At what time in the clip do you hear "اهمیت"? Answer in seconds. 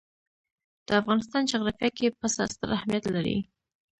2.77-3.03